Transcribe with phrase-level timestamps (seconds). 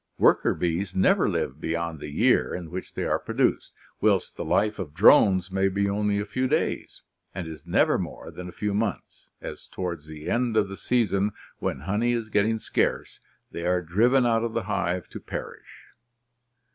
[0.17, 4.79] Worker bees never live beyond the year in which they are produced; whilst the life
[4.79, 7.03] of drones may be only a few days,
[7.35, 11.33] and is never more than a few months, as towards the end of the season,
[11.59, 13.19] when honey is getting scarce,
[13.51, 15.89] they are driven out of the hive to perish.